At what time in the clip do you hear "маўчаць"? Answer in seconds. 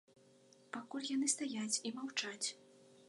1.99-2.47